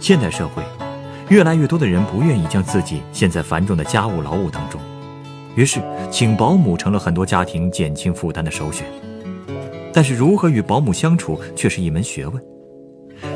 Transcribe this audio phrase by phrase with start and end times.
[0.00, 0.62] 现代社会，
[1.28, 4.80] 越来越多的人不愿意将自己陷在繁重的家务劳务当中，
[5.54, 5.78] 于是
[6.10, 8.86] 请保姆成了很多家庭减轻负担的首选。
[9.92, 12.42] 但是如何与保姆相处却是一门学问。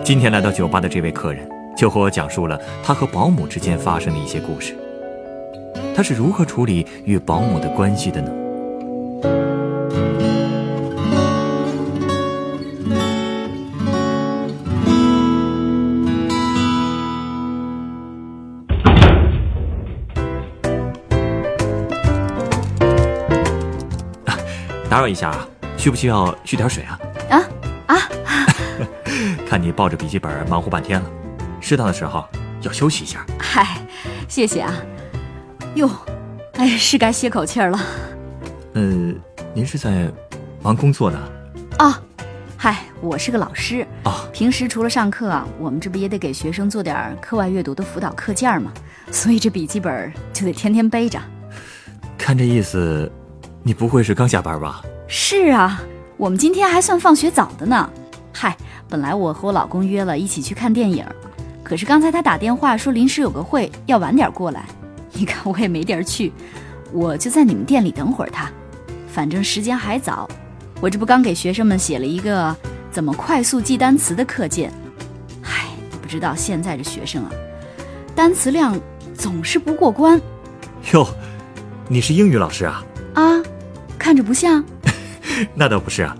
[0.02, 4.74] 今天来到酒吧的这位客人就和我讲述了他和保姆之间发生的一些故事。
[5.94, 8.30] 他是如何处理与保姆的关系的呢？
[24.94, 27.00] 打扰一下啊，需不需要续点水啊？
[27.28, 27.42] 啊
[27.88, 27.98] 啊！
[29.44, 31.10] 看你抱着笔记本忙活半天了，
[31.60, 32.24] 适当的时候
[32.60, 33.26] 要休息一下。
[33.36, 33.84] 嗨，
[34.28, 34.72] 谢谢啊。
[35.74, 35.90] 哟，
[36.52, 37.80] 哎，是该歇口气儿了。
[38.74, 39.12] 呃，
[39.52, 40.08] 您是在
[40.62, 41.18] 忙工作呢？
[41.78, 42.00] 啊，
[42.56, 44.28] 嗨，我是个老师啊。
[44.32, 48.72] 平时除了上课啊，我们这不也得给学生做点课外阅读的辅导课件吗？
[49.10, 51.20] 所以这笔记本就得天天背着。
[52.16, 53.10] 看这意思，
[53.66, 54.82] 你不会是刚下班吧？
[55.08, 55.80] 是啊，
[56.18, 57.90] 我们今天还算放学早的呢。
[58.30, 58.54] 嗨，
[58.90, 61.02] 本来我和我老公约了一起去看电影，
[61.62, 64.66] 可是刚才他打电话说临时有个会，要晚点过来。
[65.14, 66.30] 你看我也没地儿去，
[66.92, 68.50] 我就在你们店里等会儿他。
[69.08, 70.28] 反正时间还早，
[70.82, 72.54] 我这不刚给学生们写了一个
[72.90, 74.70] 怎么快速记单词的课件。
[75.42, 75.68] 唉，
[76.02, 77.30] 不知道现在这学生啊，
[78.14, 78.78] 单词量
[79.16, 80.20] 总是不过关。
[80.92, 81.06] 哟，
[81.88, 82.84] 你是英语老师啊？
[83.14, 83.40] 啊，
[83.98, 84.64] 看着不像。
[85.54, 86.16] 那倒不是啊，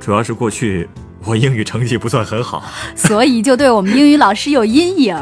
[0.00, 0.88] 主要是过去
[1.24, 2.62] 我英语成绩不算很好，
[2.94, 5.16] 所以就对我们英语老师有阴影。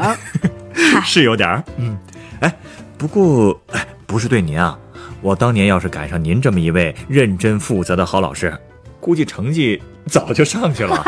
[1.05, 1.97] 是有点儿，嗯，
[2.39, 2.53] 哎，
[2.97, 4.77] 不过哎，不是对您啊，
[5.21, 8.55] 我当年要是赶上您这么一位认真负责的好老师，
[8.99, 11.03] 估计成绩早就上去了。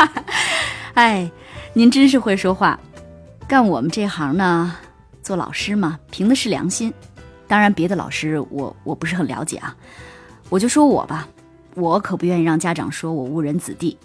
[0.94, 1.28] 哎，
[1.72, 2.78] 您真是会说话。
[3.48, 4.76] 干我们这行呢，
[5.22, 6.92] 做老师嘛，凭的是良心。
[7.48, 9.74] 当然，别的老师我我不是很了解啊，
[10.48, 11.28] 我就说我吧。
[11.74, 13.98] 我可不愿意让家长说我误人子弟。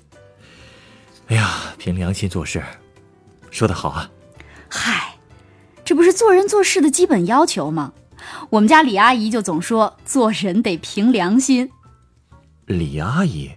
[1.27, 2.61] 哎呀，凭良心做事，
[3.49, 4.11] 说的好啊！
[4.69, 5.15] 嗨，
[5.85, 7.93] 这不是做人做事的基本要求吗？
[8.49, 11.71] 我们家李阿姨就总说做人得凭良心。
[12.65, 13.51] 李阿姨，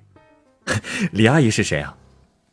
[1.11, 1.97] 李阿姨是谁啊？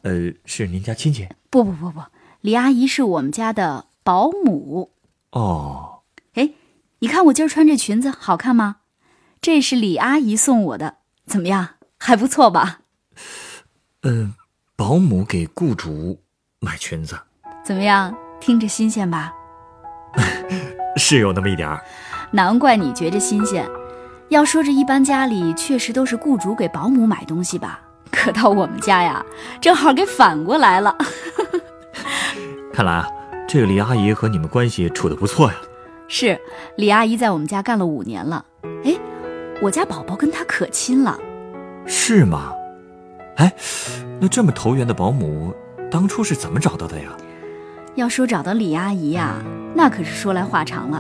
[0.01, 1.27] 呃，是您家亲戚？
[1.51, 2.01] 不不不不，
[2.41, 4.91] 李阿姨是我们家的保姆。
[5.29, 5.99] 哦，
[6.33, 6.49] 哎，
[6.97, 8.77] 你看我今儿穿这裙子好看吗？
[9.41, 10.97] 这是李阿姨送我的。
[11.25, 12.81] 怎么样，还不错吧？
[14.03, 14.35] 嗯，
[14.75, 16.19] 保姆给雇主
[16.59, 17.17] 买裙子，
[17.63, 18.15] 怎么样？
[18.39, 19.33] 听着新鲜吧？
[20.95, 21.83] 是有那么一点儿。
[22.31, 23.67] 难怪你觉着新鲜。
[24.29, 27.81] 要说这一般家里确实都是雇主给保姆买东西吧？
[28.11, 29.25] 可到我们家呀，
[29.59, 30.95] 正好给反过来了。
[32.71, 33.07] 看来啊，
[33.47, 35.57] 这个李阿姨和你们关系处得不错呀。
[36.07, 36.39] 是，
[36.77, 38.45] 李阿姨在我们家干了五年了。
[38.85, 38.95] 哎。
[39.61, 41.19] 我家宝宝跟他可亲了，
[41.85, 42.51] 是吗？
[43.35, 43.53] 哎，
[44.19, 45.53] 那这么投缘的保姆，
[45.91, 47.09] 当初是怎么找到的呀？
[47.93, 49.35] 要说找到李阿姨呀，
[49.75, 50.99] 那可是说来话长了。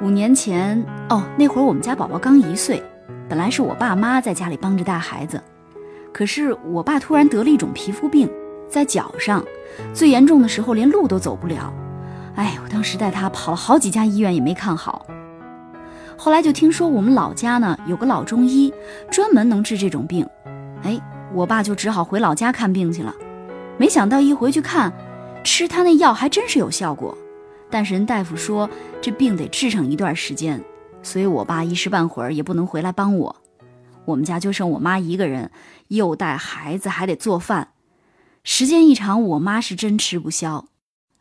[0.00, 2.80] 五年前哦，那会儿我们家宝宝刚一岁，
[3.28, 5.42] 本来是我爸妈在家里帮着带孩子，
[6.12, 8.30] 可是我爸突然得了一种皮肤病，
[8.70, 9.44] 在脚上，
[9.92, 11.72] 最严重的时候连路都走不了。
[12.36, 15.04] 哎，我当时带他跑了好几家医院也没看好。
[16.20, 18.74] 后来就听说我们老家呢有个老中医，
[19.08, 20.28] 专门能治这种病，
[20.82, 21.00] 哎，
[21.32, 23.14] 我爸就只好回老家看病去了。
[23.78, 24.92] 没想到一回去看，
[25.44, 27.16] 吃他那药还真是有效果，
[27.70, 28.68] 但是人大夫说
[29.00, 30.60] 这病得治上一段时间，
[31.04, 33.36] 所以我爸一时半会儿也不能回来帮我。
[34.04, 35.52] 我们家就剩我妈一个人，
[35.86, 37.68] 又带孩子还得做饭，
[38.42, 40.66] 时间一长，我妈是真吃不消。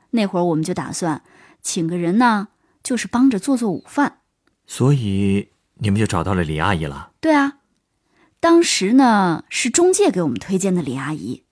[0.10, 1.22] 那会儿我们就打算
[1.62, 2.48] 请个人呢，
[2.82, 4.22] 就是帮着做做午饭。
[4.68, 5.50] 所以
[5.80, 7.12] 你们就找到了李阿姨了。
[7.20, 7.54] 对啊，
[8.40, 11.44] 当时呢是中介给我们推荐的李阿姨。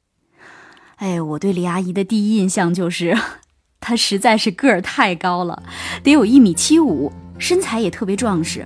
[0.98, 3.18] 哎，我对李阿姨的第一印象就是，
[3.80, 5.64] 她实在是个儿太高了，
[6.04, 8.66] 得有一米七五，身材也特别壮实。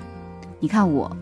[0.59, 1.15] 你看我，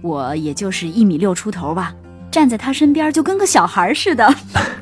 [0.00, 1.94] 我也就是一米六出头吧，
[2.30, 4.34] 站在她身边就跟个小孩似的。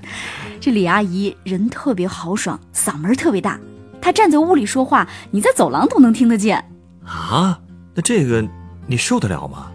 [0.61, 3.59] 这李阿姨人特别豪爽，嗓门特别大，
[4.01, 6.65] 她站在屋里说话，你在走廊都能听得见。
[7.05, 7.61] 啊，
[7.95, 8.47] 那这个
[8.87, 9.71] 你受得了吗？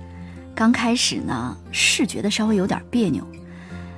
[0.54, 3.28] 刚开始呢，是觉得稍微有点别扭，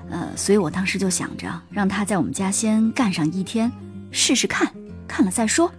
[0.10, 3.72] 呃，所以我当时就想着让他在我们家先干上一天，
[4.12, 4.68] 试试看，
[5.08, 5.72] 看了再说。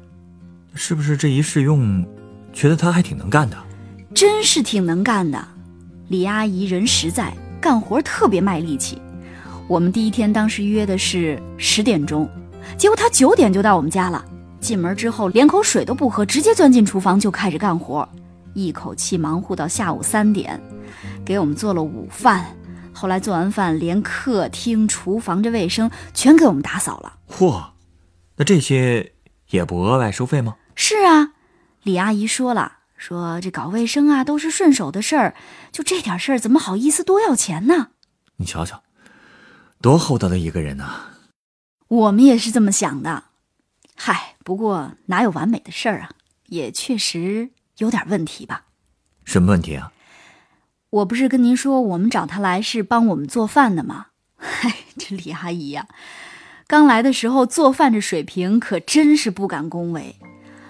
[0.75, 2.07] 是不是这一试用，
[2.53, 3.57] 觉得他还挺能干的？
[4.15, 5.49] 真是挺能干的，
[6.07, 9.03] 李阿姨人实在，干活特别卖力气。
[9.67, 12.31] 我们第一天当时约的是十点钟，
[12.77, 14.25] 结果她九点就到我们家了。
[14.61, 18.09] 进门之后连口水都不喝，直接钻进厨房就开始干活，
[18.59, 20.61] 一口气忙活到下午三点，
[21.25, 22.57] 给我们做了午饭。
[22.93, 27.19] 后来做完饭，连客厅、厨房这卫生全给我们打扫了。
[27.29, 27.71] 嚯，
[28.37, 29.13] 那这些
[29.51, 30.57] 也不额外收费吗？
[30.75, 31.35] 是啊，
[31.85, 35.37] 李阿姨说了，说这搞卫生啊都是顺手的事儿，
[35.71, 37.91] 就这点事儿怎么好意思多要钱呢？
[38.39, 38.83] 你瞧瞧，
[39.81, 41.03] 多厚道的一个人呐！
[41.87, 43.25] 我们也是这么想的。
[43.95, 46.11] 嗨，不过哪有完美的事儿啊？
[46.47, 48.63] 也确实有点问题吧？
[49.25, 49.93] 什么问题啊？
[50.91, 54.07] 我不是跟您说我们找他来是帮我们做饭的吗？
[54.37, 55.87] 嗨， 这李阿姨呀，
[56.67, 60.17] 刚来的时候做饭这水平可真是不敢恭维。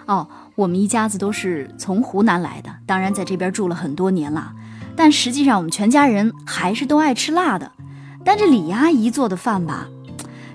[0.07, 4.53] 哦，我们一家子都是从湖南来的，当然在这边住了很多年了，
[4.97, 7.71] 但实际上我们全家人还是都爱吃辣的。
[8.25, 9.87] 但这李阿姨做的饭吧，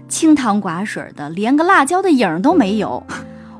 [0.10, 3.06] 清汤寡水的，连个辣椒的影儿都没有。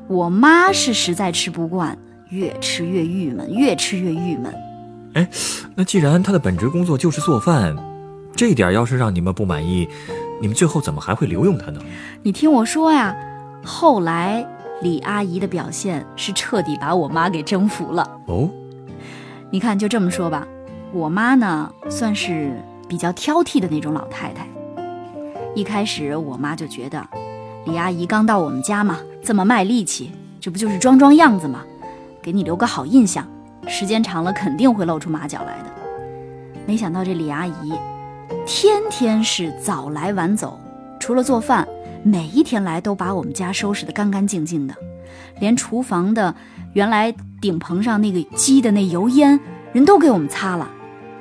[0.08, 1.98] 我妈是实在吃不惯，
[2.34, 4.54] 越吃越郁闷，越吃越郁闷。
[5.14, 5.30] 哎，
[5.76, 7.76] 那既然她的本职工作就是做饭，
[8.36, 9.88] 这一点要是让你们不满意，
[10.42, 11.80] 你们最后怎么还会留用她呢？
[12.24, 13.16] 你听我说呀，
[13.64, 14.46] 后来。
[14.82, 18.50] 李阿姨的表现是彻底把我妈给征服了哦。
[19.50, 20.46] 你看，就这么说吧，
[20.92, 24.46] 我妈呢算是比较挑剔的那种老太太。
[25.56, 27.02] 一开始我妈就觉得，
[27.66, 31.64] 李阿姨刚到我们家嘛，这么卖力气，这不就是装装样子吗？
[32.24, 33.28] 给你留个好印象，
[33.68, 35.72] 时间长了肯定会露出马脚来的。
[36.66, 37.74] 没想到这李阿姨，
[38.46, 40.58] 天天是早来晚走，
[41.00, 41.68] 除了做饭。
[42.06, 44.76] 每一天来都把我们家收拾得干干净净的，
[45.40, 46.36] 连厨房的
[46.74, 49.40] 原来顶棚上那个积的那油烟
[49.72, 50.70] 人都给我们擦了，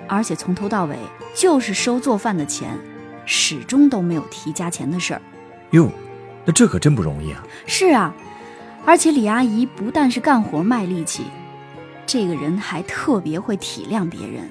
[0.08, 0.96] 而且从头到尾
[1.36, 2.76] 就是收做饭的钱，
[3.24, 5.22] 始终都没有提加钱的事儿。
[5.70, 5.88] 哟，
[6.44, 7.44] 那这可真不容易啊！
[7.64, 8.12] 是啊，
[8.84, 11.24] 而且李阿姨不但是干活卖力气，
[12.06, 14.48] 这个人还特别会体谅别人。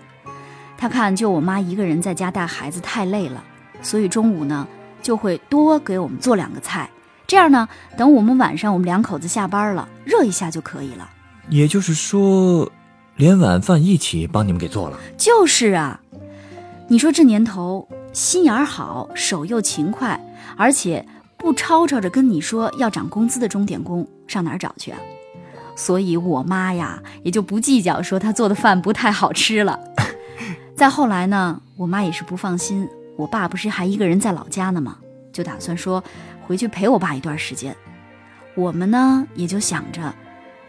[0.78, 3.44] 她看就我妈一个人在家带孩子太累了，
[3.81, 4.68] 所以中午呢。
[5.04, 6.88] 就会多给我们做两个菜，
[7.25, 7.68] 这样呢，
[7.98, 11.10] 等我们晚上我们两口子下班了，热一下就可以了。
[11.50, 12.72] 也就是说，
[13.16, 15.00] 连晚饭一起帮你们给做了。
[15.18, 16.00] 就是啊，
[16.88, 20.24] 你说这年头心眼好，手又勤快，
[20.56, 21.04] 而且
[21.42, 25.00] 不吵吵着跟你说要涨工资的钟点工，上哪儿找去啊？
[25.76, 29.80] 所以我妈呀，也就不计较说她做的饭不太好吃了。
[30.78, 32.88] 再后来呢，我妈也是不放心。
[33.18, 35.00] 我爸不是还一个人在老家呢吗？
[35.34, 36.04] 就打算说
[36.46, 37.76] 回去陪我爸一段时间。
[38.54, 40.14] 我们呢也就想着，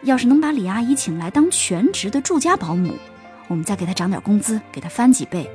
[0.01, 2.95] 要是能把李阿姨请来当全职的住家保姆，
[3.47, 5.47] 我们再给她涨点工资，给她翻几倍。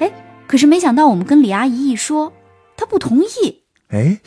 [0.00, 0.10] 哎，
[0.48, 2.32] 可是没想到我们跟李阿姨一说，
[2.76, 3.62] 她不同意。
[3.88, 4.20] 哎，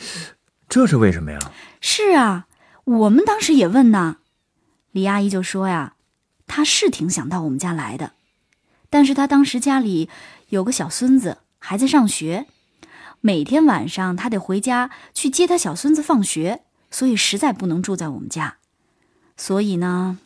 [0.68, 1.38] 这是为什么呀？
[1.80, 2.46] 是啊，
[2.84, 4.18] 我们当时也问呢。
[4.90, 5.96] 李阿姨就说呀，
[6.46, 8.12] 她是挺想到我们家来的，
[8.90, 10.08] 但是她当时家里
[10.48, 11.38] 有个小孙子。
[11.64, 12.48] 还在上学，
[13.20, 18.56] 每天晚上她得回家去接她小孙子放学，所以实在不能住在我们家，
[19.36, 20.18] 所以呢，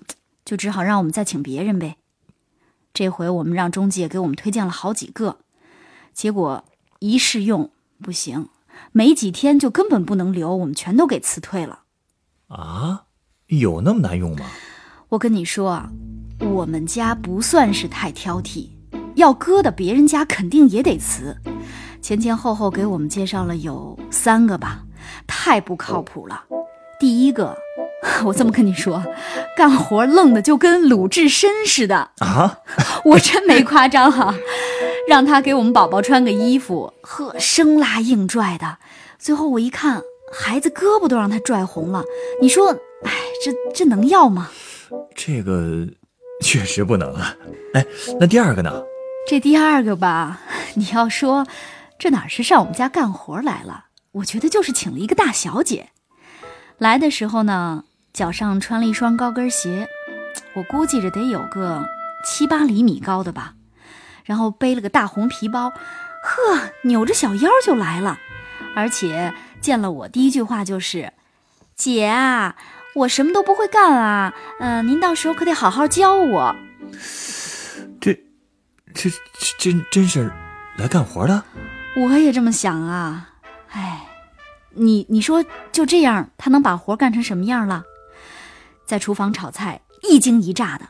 [0.47, 1.99] 就只好让我们再请别人呗。
[2.95, 5.41] 这回我们让中介给我们推荐了好几个，
[6.15, 6.65] 结果
[7.01, 7.71] 一试用
[8.03, 8.49] 不行，
[8.93, 11.81] 没几天就根本不能留，我们全都给辞退了。
[12.49, 13.05] 啊，
[13.47, 14.47] 有那么难用吗？
[15.11, 15.91] 我跟你说啊，
[16.41, 18.71] 我们家不算是太挑剔。
[19.15, 21.35] 要搁的别人家肯定也得辞，
[22.03, 24.83] 前前后后给我们介绍了有三个吧，
[25.27, 26.45] 太不靠谱了。
[27.01, 27.57] 第一个，
[28.27, 29.03] 我这么跟你说，
[29.57, 32.59] 干活愣的就跟鲁智深似的啊！
[33.07, 34.35] 我真没夸张哈，
[35.07, 38.79] 让他给我们宝宝穿个衣服，呵，生拉硬拽的，
[39.19, 42.05] 最后我一看，孩子胳膊都让他拽红了。
[42.41, 42.71] 你说，
[43.05, 43.13] 哎，
[43.45, 44.51] 这这能要吗？
[45.15, 45.87] 这个
[46.43, 47.35] 确实不能啊。
[47.75, 47.87] 哎，
[48.19, 48.83] 那第二个呢？
[49.29, 50.41] 这第二个吧，
[50.75, 51.47] 你要说，
[51.99, 53.87] 这哪是上我们家干活来了？
[54.13, 55.91] 我觉得就是请了一个大小姐。
[56.79, 59.89] 来的时候呢，脚上穿了一双高跟鞋，
[60.55, 61.85] 我估计着得有个
[62.25, 63.56] 七八厘米高的吧。
[64.27, 68.19] 然后背了个大红皮包，呵，扭着小腰就来了。
[68.75, 71.15] 而且见了我第一句话就是
[71.75, 72.57] ：“姐啊，
[72.95, 76.55] 我什么都不会干啊，嗯、您到时候可得好好教我。
[77.99, 78.13] 这
[78.93, 79.17] 这这
[79.59, 80.31] 真真是
[80.77, 81.43] 来干活的？”
[81.97, 83.31] 我也这么想啊，
[83.71, 84.07] 哎，
[84.71, 85.43] 你你说
[85.73, 87.85] 就这样，他能把活干成什么样了？
[88.85, 90.87] 在厨房炒菜，一惊一乍的，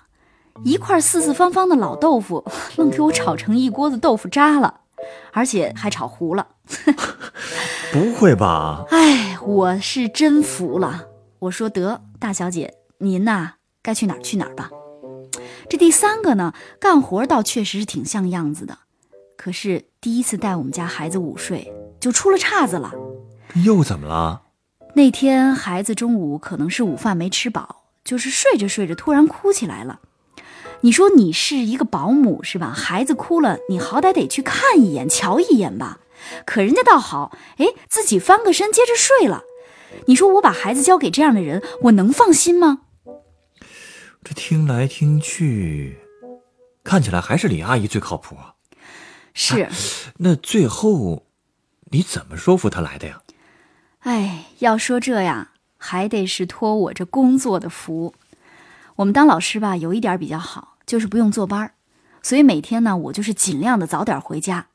[0.65, 2.45] 一块四四方方的老豆腐，
[2.77, 4.81] 愣给我炒成一锅子豆腐渣了，
[5.33, 6.47] 而且还炒糊了。
[7.93, 8.85] 不会吧？
[8.91, 11.07] 哎，我是真服了。
[11.39, 14.71] 我说得，大小姐，您呐，该去哪儿去哪儿吧。
[15.69, 18.79] 这第三个呢，干活倒确实是挺像样子的，
[19.37, 22.93] 可是第一次带我们家孩子午睡就出了岔子了。
[23.65, 24.43] 又怎么了？
[24.95, 30.01] 那天孩子中午可能是午饭没吃饱，就是睡着睡着突然哭起来了。
[30.87, 32.71] 你说你是一个保姆是吧？
[32.71, 35.99] 孩子哭了，你好歹得去看一眼、瞧一眼吧。
[36.45, 39.43] 可人家倒好，哎，自己翻个身接着睡了。
[40.07, 42.83] 你说我把孩子交给这样的人，我能放心吗？
[44.23, 45.99] 这听来听去，
[46.85, 48.55] 看起来还是李阿姨最靠谱啊。
[49.35, 49.69] 是，
[50.19, 51.27] 那最后
[51.91, 53.23] 你怎么说服她来的呀？
[54.03, 58.15] 哎，要说这呀，还得是托我这工作的福。
[58.95, 61.73] 我们当老师吧，有一点比较好，就是不用坐班儿，
[62.23, 64.69] 所以每天呢，我就是尽量的早点回家。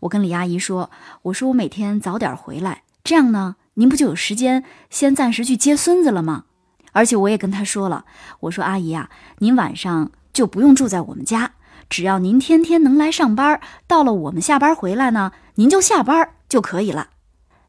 [0.00, 0.90] 我跟李阿姨说，
[1.22, 6.44] 我说我每天早点回来，这样呢，您不就有时间先暂时去接孙子了吗？
[6.92, 8.04] 而且我也跟她说了，
[8.40, 11.52] 我说阿姨啊，您晚上就不用住在我们家，
[11.88, 17.08] 只要您天天能来上班，到了我们下班回来呢，您就下班就可以了。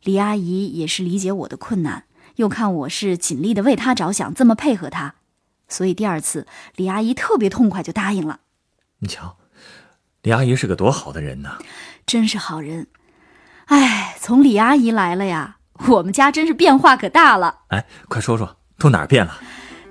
[0.03, 2.03] 李阿姨也是理解我的困难，
[2.36, 5.15] 又看我是尽力的为她着想，这么配合她，
[5.69, 6.45] 所以第二次
[6.75, 8.39] 李阿姨特别痛快就答应了。
[8.99, 9.38] 你瞧，
[10.23, 11.59] 李阿姨是个多好的人呢。
[12.05, 12.88] 真是好人，
[13.65, 15.57] 哎，从李阿姨来了呀，
[15.88, 17.59] 我们家真是变化可大了。
[17.67, 19.39] 哎，快说说，都哪儿变了？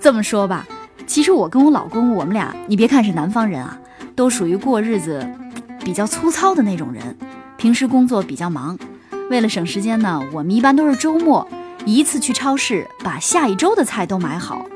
[0.00, 0.66] 这么说吧，
[1.06, 3.78] 其实我跟我老公，我们俩，你别看是南方人啊，
[4.16, 5.24] 都属于过日子
[5.84, 7.16] 比较粗糙的那种人，
[7.56, 8.76] 平时工作比较忙，
[9.30, 11.48] 为了省时间呢，我们一般都是周末
[11.86, 14.66] 一次去超市把下一周的菜都买好，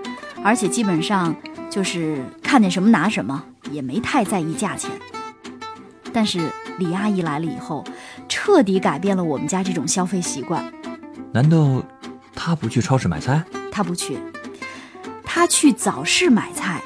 [0.42, 1.34] 而且基本上
[1.70, 4.90] 就是看见什么拿什么，也没太在意价钱。
[6.12, 6.40] 但是
[6.78, 7.84] 李阿姨来了以后，
[8.28, 10.72] 彻底改变了我们家这种消费习惯。
[11.32, 11.82] 难道
[12.34, 13.42] 她不去超市买菜？
[13.70, 14.18] 她不去，
[15.24, 16.82] 她去早市买菜，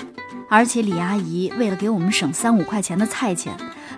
[0.48, 3.52] 而且李阿姨为了给我们省三五块钱的菜钱，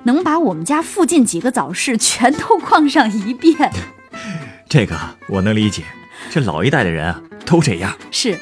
[0.05, 3.71] 能把我们家附近几个早市全都逛上一遍。
[4.67, 5.83] 这个我能理解，
[6.31, 7.95] 这老一代的人啊都这样。
[8.11, 8.39] 是，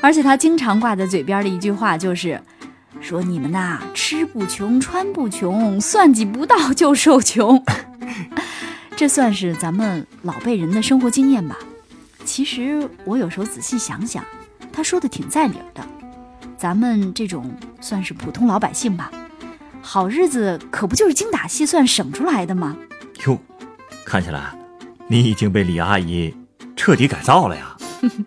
[0.00, 2.40] 而且他经常挂在嘴边的一句话就是。
[3.00, 7.62] 说你们呐，吃不穷，穿不穷，算计不到就受穷，
[8.96, 11.56] 这算是咱们老辈人的生活经验吧。
[12.24, 14.24] 其实我有时候仔细想想，
[14.72, 15.86] 他说的挺在理儿的。
[16.56, 17.48] 咱们这种
[17.80, 19.12] 算是普通老百姓吧，
[19.80, 22.76] 好日子可不就是精打细算省出来的吗？
[23.28, 23.38] 哟，
[24.04, 24.58] 看起来
[25.06, 26.34] 你已经被李阿姨
[26.74, 27.76] 彻底改造了呀。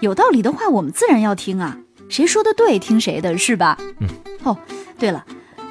[0.00, 1.76] 有道理的话，我们自然要听啊。
[2.08, 3.78] 谁说的对，听谁的，是吧？
[4.00, 4.08] 嗯。
[4.44, 4.56] 哦，
[4.98, 5.24] 对了，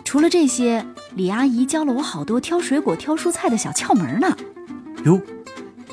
[0.04, 4.36] 除了这些，李阿姨教了我好多挑水果、挑蔬菜的小窍门呢。
[5.06, 5.22] 哟，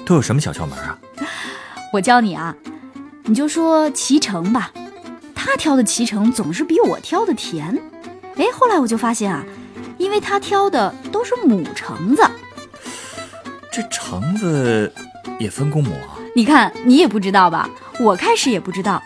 [0.05, 0.99] 都有什么小窍门啊？
[1.93, 2.57] 我教你啊，
[3.25, 4.73] 你就说脐橙吧，
[5.35, 7.79] 她挑的脐橙总是比我挑的甜。
[8.37, 9.45] 哎，后来我就发现啊，
[9.99, 12.23] 因为她挑的都是母橙子。
[13.71, 14.93] 这橙子
[15.39, 16.12] 也分公母啊？
[16.35, 17.69] 你看，你也不知道吧？
[18.01, 19.03] 我开始也不知道。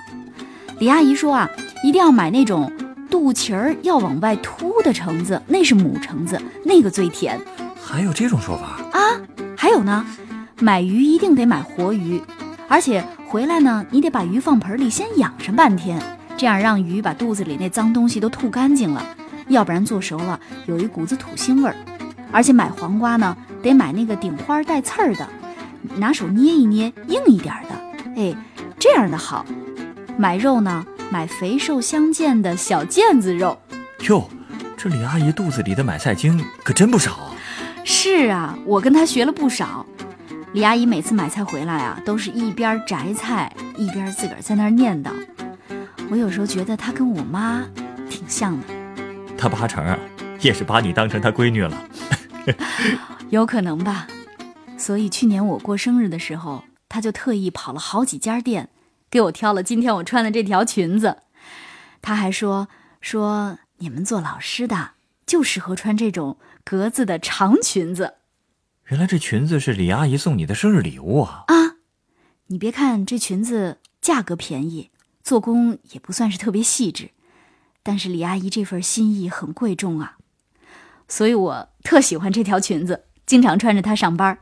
[0.79, 1.51] 李阿姨说啊，
[1.83, 2.71] 一定要买那种
[3.11, 7.41] 肚脐儿要往外凸的橙子，那是母橙子，那个最甜。
[7.83, 9.21] 还有这种说法啊？
[9.57, 10.07] 还有呢，
[10.61, 12.23] 买鱼一定得买活鱼，
[12.69, 16.01] 而且回来呢，你得把鱼放盆里先养上半天，
[16.37, 19.05] 这样让鱼把肚子里那脏东西都吐干净了，
[19.49, 21.75] 要不然做熟了有一股子土腥味儿。
[22.31, 25.27] 而且买黄瓜呢，得买那个顶花带刺儿的，
[25.97, 28.35] 拿手捏一捏，硬一点的，哎，
[28.79, 29.45] 这样的好。
[30.19, 33.61] 买肉呢，买肥瘦相间的小腱子肉。
[34.09, 34.29] 哟，
[34.77, 37.35] 这李阿姨肚子里的买菜经可真不少。
[37.85, 39.85] 是啊，我跟她学了不少。
[40.53, 45.11] 李阿姨每次买菜回来啊，都是一边摘菜一边自个儿在那儿念叨。
[46.09, 47.63] 我有时候觉得她跟我妈
[48.09, 48.67] 挺像的。
[49.37, 49.99] 她八成啊，
[50.41, 51.77] 也是把你当成她闺女了。
[53.29, 54.07] 有可能吧。
[54.79, 58.69] 所以去年我过生日的时候，他就特意跑了好几家店。
[59.09, 61.19] 给我挑了今天我穿的这条裙子，
[62.03, 62.69] 他还说
[63.01, 64.91] 说你们做老师的
[65.25, 68.15] 就适合穿这种格子的长裙子。
[68.89, 71.45] 原来这裙子是李阿姨送你的生日礼物啊！
[71.47, 71.77] 啊，
[72.49, 74.91] 你别看这裙子价格便宜，
[75.23, 77.11] 做工也不算是特别细致，
[77.83, 80.17] 但是李阿姨这份心意很贵重啊，
[81.09, 84.39] 所以我特喜欢这条裙子，经常穿着它上班。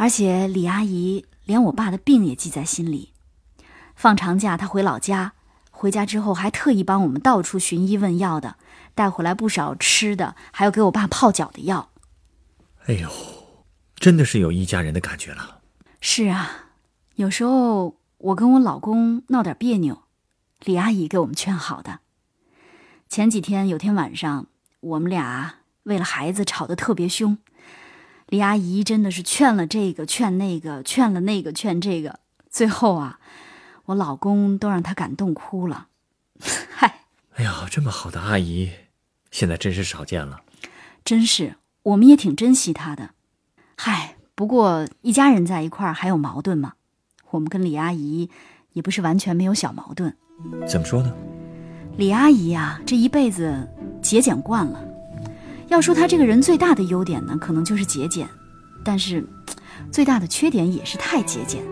[0.00, 3.14] 而且李阿姨连我爸的病也记在心里，
[3.96, 5.32] 放长假她回老家，
[5.72, 8.56] 回家之后还特意帮我们到处寻医问药的，
[8.94, 11.90] 带回来不少吃的，还有给我爸泡脚的药。
[12.86, 13.10] 哎呦，
[13.96, 15.62] 真的是有一家人的感觉了。
[16.00, 16.48] 是啊，
[17.16, 20.04] 有时候我跟我老公闹点别扭，
[20.60, 21.98] 李阿姨给我们劝好的。
[23.08, 24.46] 前几天有天晚上，
[24.78, 27.38] 我们俩为了孩子吵得特别凶，
[28.28, 32.20] 李阿姨真的是劝了这个劝那个，劝了那个劝这个，
[32.50, 33.18] 最后啊，
[33.86, 35.88] 我老公都让她感动哭了。
[36.70, 37.04] 嗨，
[37.34, 38.70] 哎呀，这么好的阿姨，
[39.30, 40.42] 现在真是少见了。
[41.04, 41.56] 真是。
[41.84, 43.10] 我们也挺珍惜她的，
[43.74, 46.74] 嗨，不过一家人在一块儿还有矛盾吗？
[47.30, 48.28] 我们跟李阿姨
[48.74, 50.14] 也不是完全没有小矛盾。
[50.68, 51.10] 怎么说呢？
[51.96, 53.66] 李阿姨呀，这一辈子
[54.02, 54.84] 节俭惯了。
[55.68, 58.28] 要说他这个人最大的优点呢，可能就是节俭，
[58.84, 59.24] 但是
[59.92, 61.62] 最大的缺点也是太节俭。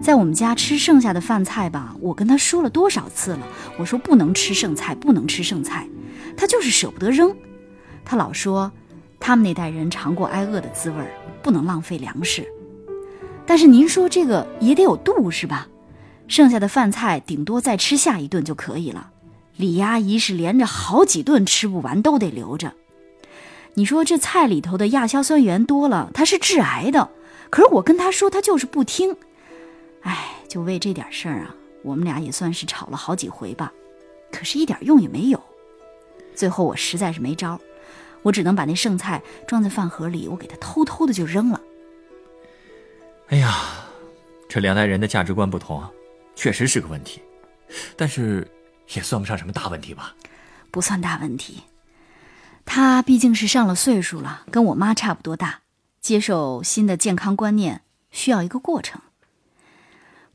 [0.00, 3.46] 在我们家吃剩下的饭菜吧，我跟他说了多少次了，
[3.78, 5.86] 我说不能吃剩菜，不能吃剩菜，
[6.36, 7.34] 他就是舍不得扔，
[8.04, 8.72] 他老说。
[9.24, 11.14] 他们那代人尝过挨饿的滋味儿，
[11.44, 12.44] 不能浪费粮食。
[13.46, 15.68] 但是您说这个也得有度是吧？
[16.26, 19.10] 剩下的饭菜顶多再吃下一顿就可以了。
[19.56, 22.72] 李阿姨是连着好几顿吃不完都得留着。
[23.74, 27.10] 你说这菜里头的亚硝酸盐多了，它是致癌的。
[27.50, 29.16] 可是我跟他说，他就是不听。
[30.02, 33.72] 哎，就为这点事儿啊，我们俩也算是吵了好几回吧。
[34.30, 35.42] 可是，一点用也没有。
[36.34, 37.60] 最后我实在是没招。
[38.22, 41.60] 我只能把那剩菜装在饭盒里，我给他偷偷的就扔了。
[43.28, 43.54] 哎呀，
[44.48, 45.90] 这两代人的价值观不同啊，
[46.36, 47.20] 确实是个问题，
[47.96, 48.46] 但是
[48.94, 50.14] 也算不上什么大问题吧？
[50.70, 51.62] 不算大问题。
[52.64, 55.60] 他毕竟是上了岁数了，跟我妈差不多大，
[56.00, 59.00] 接受新的健康观念需要一个过程。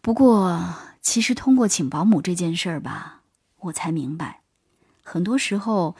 [0.01, 3.21] 不过，其实通过请保姆这件事儿吧，
[3.59, 4.41] 我才明白，
[5.03, 5.95] 很多时候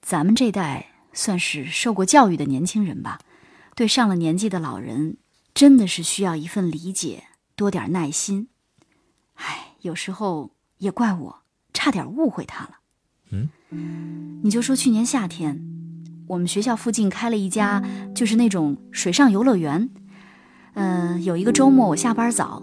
[0.00, 0.92] 咱们这代。
[1.14, 3.18] 算是受过教育的年轻人吧，
[3.74, 5.16] 对上了年纪的老人，
[5.52, 7.24] 真的是需要一份理解，
[7.56, 8.50] 多点耐心。
[9.34, 12.77] 唉，有时候也怪我，差点误会他了。
[13.30, 13.48] 嗯，
[14.42, 15.60] 你就说去年夏天，
[16.26, 17.82] 我们学校附近开了一家，
[18.14, 19.88] 就是那种水上游乐园。
[20.74, 22.62] 嗯，有一个周末我下班早，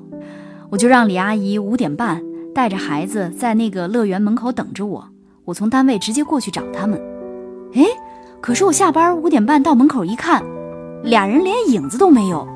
[0.70, 2.24] 我就让李阿姨五点半
[2.54, 5.10] 带着孩子在那个乐园门口等着我，
[5.46, 7.02] 我从单位直接过去找他们。
[7.74, 7.84] 哎。
[8.42, 10.44] 可是我下班五点半到门口一看，
[11.04, 12.48] 俩人连影子都没有。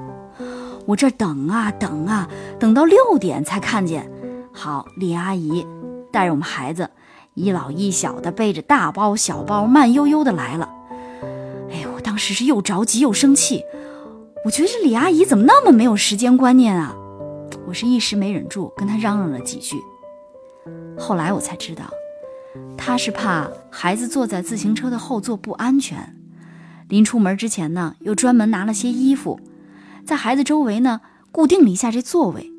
[0.86, 4.08] 我这等啊等啊，等到六点才看见。
[4.54, 5.66] 好，李阿姨
[6.12, 6.88] 带着我们孩子，
[7.34, 10.70] 一老一小的背着大包小包，慢悠悠的来了。
[11.72, 13.64] 哎，我当时是又着急又生气。
[14.46, 16.96] 我觉得这李阿姨怎么那么没有时间观念啊？
[17.68, 19.78] 我是一时没忍住，跟她嚷嚷了几句。
[20.98, 21.84] 后来我才知道。
[22.76, 26.16] 她是怕孩子坐在自行车的后座不安全，
[26.88, 29.40] 临出门之前呢，又专门拿了些衣服，
[30.06, 32.52] 在孩子周围呢固定了一下这座位。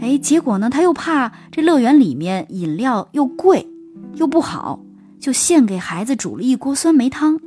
[0.00, 3.66] 哎，结果呢，他又怕这乐园里面饮料又贵
[4.16, 4.82] 又不好，
[5.20, 7.38] 就现给孩子煮了一锅酸梅汤。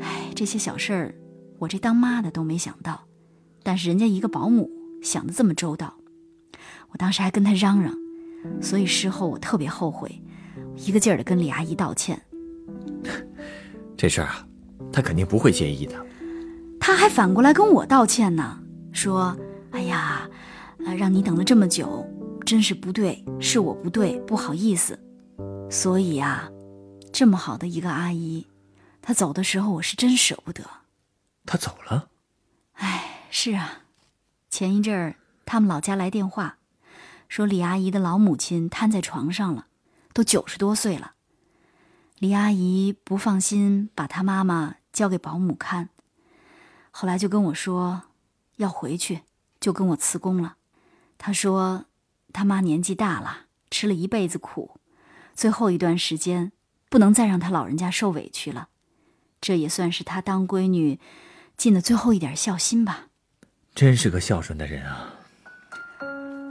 [0.00, 1.14] 哎，这些小事儿，
[1.58, 3.00] 我这当妈的都没想到，
[3.62, 4.68] 但是人家一个保姆
[5.02, 5.94] 想的这么周到，
[6.90, 7.96] 我当时还跟他嚷嚷，
[8.60, 10.20] 所以事后我特别后悔。
[10.76, 12.20] 一个劲儿的跟李阿姨道歉，
[13.96, 14.44] 这事儿啊，
[14.92, 15.94] 她肯定不会介意的。
[16.80, 18.58] 他还反过来跟我道歉呢，
[18.90, 19.34] 说
[19.70, 20.28] ：“哎呀，
[20.98, 22.04] 让你等了这么久，
[22.44, 24.98] 真是不对，是我不对，不好意思。
[25.70, 26.50] 所以啊，
[27.12, 28.46] 这么好的一个阿姨，
[29.02, 30.64] 她走的时候我是真舍不得。
[31.46, 32.08] 她走了？
[32.74, 33.82] 哎，是啊，
[34.50, 36.58] 前一阵儿他们老家来电话，
[37.28, 39.66] 说李阿姨的老母亲瘫在床上了。”
[40.14, 41.14] 都九十多岁了，
[42.20, 45.88] 李阿姨不放心把她妈妈交给保姆看，
[46.92, 48.02] 后来就跟我说
[48.58, 49.22] 要回去，
[49.58, 50.54] 就跟我辞工了。
[51.18, 51.86] 她说
[52.32, 54.78] 她妈年纪大了，吃了一辈子苦，
[55.34, 56.52] 最后一段时间
[56.88, 58.68] 不能再让他老人家受委屈了，
[59.40, 60.98] 这也算是他当闺女
[61.56, 63.06] 尽的最后一点孝心吧。
[63.74, 65.14] 真是个孝顺的人啊！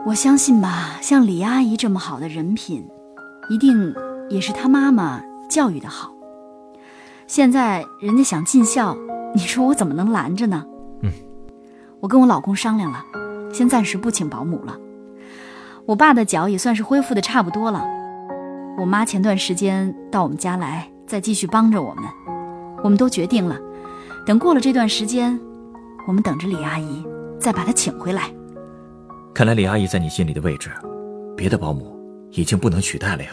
[0.05, 2.85] 我相信吧，像李阿姨这么好的人品。
[3.49, 3.93] 一定
[4.29, 6.13] 也是她妈妈教育的好。
[7.27, 8.97] 现在人家想尽孝，
[9.35, 10.65] 你说我怎么能拦着呢？
[11.01, 11.11] 嗯，
[11.99, 13.03] 我跟我老公商量了，
[13.53, 14.77] 先暂时不请保姆了。
[15.85, 17.85] 我爸的脚也算是恢复的差不多了。
[18.75, 22.03] 我妈前段时间到我们家来，再继续帮着我们。
[22.83, 23.57] 我们都决定了，
[24.25, 25.39] 等过了这段时间，
[26.07, 27.05] 我们等着李阿姨
[27.39, 28.33] 再把她请回来。
[29.33, 30.71] 看来李阿姨在你心里的位置，
[31.37, 31.95] 别的保姆
[32.31, 33.29] 已经不能取代了呀。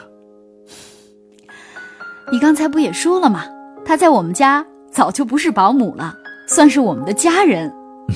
[2.30, 3.44] 你刚才不也说了吗？
[3.84, 6.14] 她在我们家早就不是保姆了，
[6.46, 7.68] 算是我们的家人。
[8.08, 8.14] 嗯，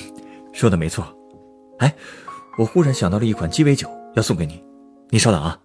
[0.53, 1.05] 说的没错。
[1.79, 1.93] 哎，
[2.59, 4.63] 我忽然想到了一款鸡尾酒，要送给你。
[5.09, 5.59] 你稍等啊。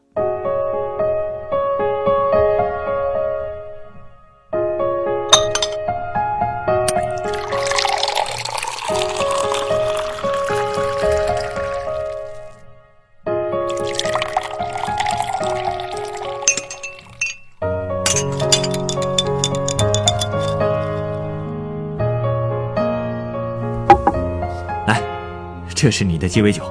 [25.81, 26.61] 这是你的鸡尾酒，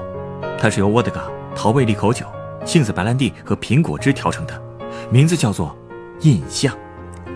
[0.61, 1.23] 它是由沃德嘎、
[1.57, 2.27] 桃味利口酒、
[2.67, 4.63] 杏子白兰地和苹果汁调成的，
[5.11, 5.75] 名字叫做
[6.21, 6.77] “印象”。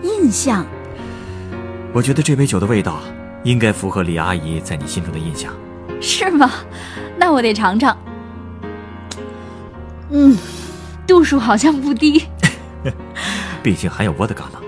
[0.03, 0.63] 印象。
[1.91, 2.99] 我觉得这杯酒的味道
[3.43, 5.51] 应该符合李阿姨在你心中的印象。
[5.99, 6.47] 是吗？
[7.17, 7.97] 那我得尝尝。
[10.11, 10.37] 嗯，
[11.07, 12.23] 度数好像不低。
[13.63, 14.61] 毕竟含有沃德嘎嘛。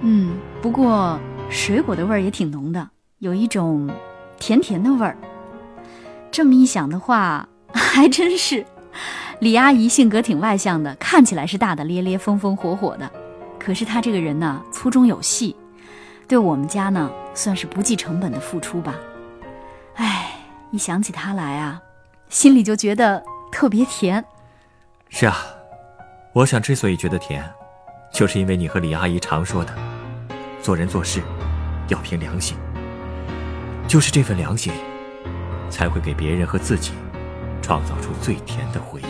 [0.00, 2.88] 嗯，不过水果的味儿也挺浓的，
[3.20, 3.88] 有一种
[4.40, 5.16] 甜甜的味儿。
[6.38, 8.64] 这么一想的话， 还真是，
[9.40, 13.10] 李阿姨性格挺外向的，看起来是大大咧咧、风风火火的，
[13.58, 15.56] 可是她这个人呢，粗中有细，
[16.28, 18.94] 对我们家呢，算是不计成本的付出吧。
[19.96, 20.30] 唉，
[20.70, 21.82] 一想起她来啊，
[22.28, 23.20] 心里就觉得
[23.50, 24.24] 特别甜。
[25.08, 25.38] 是啊，
[26.34, 27.44] 我想之所以觉得甜，
[28.12, 29.74] 就是因为你和李阿姨常说的，
[30.62, 31.20] 做人做事
[31.88, 32.56] 要凭良心，
[33.88, 34.72] 就是这份良心。
[35.70, 36.92] 才会给别人和自己
[37.62, 39.04] 创造出最甜的回忆。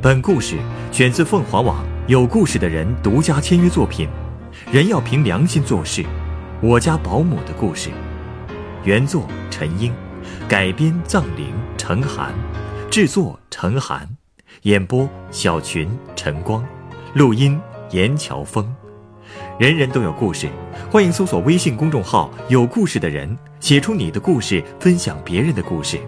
[0.00, 0.56] 本故事
[0.90, 4.08] 选自凤凰网有故事的人独家签约作品，
[4.74, 6.02] 《人要凭良心做事》，
[6.60, 7.88] 我家保姆的故事，
[8.82, 9.94] 原作陈英，
[10.48, 12.34] 改编藏灵陈寒。
[12.92, 14.06] 制作陈寒，
[14.64, 16.62] 演播小群陈光，
[17.14, 17.58] 录音
[17.90, 18.70] 严乔峰。
[19.58, 20.46] 人人都有故事，
[20.90, 25.98] 欢迎搜索微信公众号“有故事的人”，写出你的故事，分享别人的故事。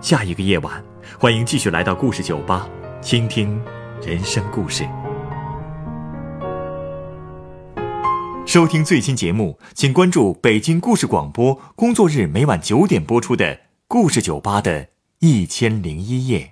[0.00, 0.84] 下一个夜晚，
[1.20, 2.68] 欢迎继续来到故事酒吧，
[3.00, 3.62] 倾听
[4.04, 4.84] 人生故事。
[8.44, 14.91] 收听最新节目，请关注北京故事广播，工作日每晚九点播出的故事酒吧的。
[15.24, 16.51] 一千零一夜。